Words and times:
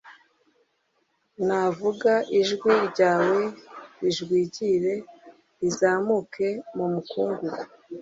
nuvuga, 1.45 2.13
ijwi 2.39 2.73
ryawe 2.89 3.39
rijwigire 4.01 4.93
rizamuke 5.59 6.47
mu 6.75 6.85
mukungugu, 6.93 7.47